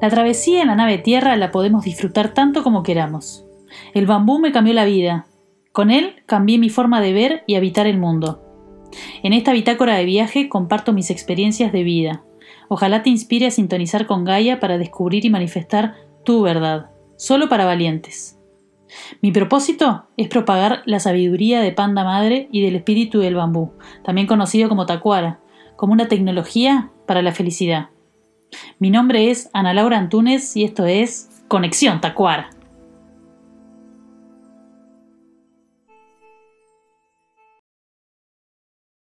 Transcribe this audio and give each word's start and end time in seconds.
La 0.00 0.10
travesía 0.10 0.62
en 0.62 0.68
la 0.68 0.76
nave 0.76 0.98
tierra 0.98 1.36
la 1.36 1.50
podemos 1.50 1.84
disfrutar 1.84 2.32
tanto 2.32 2.62
como 2.62 2.84
queramos. 2.84 3.44
El 3.94 4.06
bambú 4.06 4.38
me 4.38 4.52
cambió 4.52 4.72
la 4.72 4.84
vida. 4.84 5.26
Con 5.72 5.90
él 5.90 6.22
cambié 6.26 6.58
mi 6.58 6.70
forma 6.70 7.00
de 7.00 7.12
ver 7.12 7.42
y 7.46 7.56
habitar 7.56 7.86
el 7.88 7.98
mundo. 7.98 8.42
En 9.24 9.32
esta 9.32 9.52
bitácora 9.52 9.96
de 9.96 10.04
viaje 10.04 10.48
comparto 10.48 10.92
mis 10.92 11.10
experiencias 11.10 11.72
de 11.72 11.82
vida. 11.82 12.22
Ojalá 12.68 13.02
te 13.02 13.10
inspire 13.10 13.46
a 13.46 13.50
sintonizar 13.50 14.06
con 14.06 14.24
Gaia 14.24 14.60
para 14.60 14.78
descubrir 14.78 15.24
y 15.24 15.30
manifestar 15.30 15.96
tu 16.24 16.42
verdad, 16.42 16.90
solo 17.16 17.48
para 17.48 17.64
valientes. 17.64 18.38
Mi 19.20 19.32
propósito 19.32 20.06
es 20.16 20.28
propagar 20.28 20.82
la 20.86 21.00
sabiduría 21.00 21.60
de 21.60 21.72
Panda 21.72 22.04
Madre 22.04 22.48
y 22.52 22.62
del 22.62 22.76
espíritu 22.76 23.18
del 23.18 23.34
bambú, 23.34 23.72
también 24.04 24.26
conocido 24.26 24.68
como 24.68 24.86
Tacuara, 24.86 25.40
como 25.76 25.92
una 25.92 26.08
tecnología 26.08 26.90
para 27.06 27.20
la 27.20 27.32
felicidad. 27.32 27.90
Mi 28.80 28.90
nombre 28.90 29.32
es 29.32 29.50
Ana 29.52 29.74
Laura 29.74 29.98
Antunes 29.98 30.56
y 30.56 30.62
esto 30.62 30.86
es 30.86 31.28
Conexión 31.48 32.00
Tacuara. 32.00 32.50